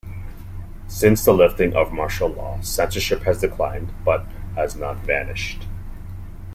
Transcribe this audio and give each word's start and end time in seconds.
Since 0.87 1.23
the 1.23 1.31
lifting 1.31 1.75
of 1.75 1.93
martial 1.93 2.27
law, 2.29 2.59
censorship 2.61 3.21
has 3.21 3.39
declined 3.41 3.93
but 4.03 4.25
has 4.55 4.75
not 4.75 4.97
vanished. 5.05 5.67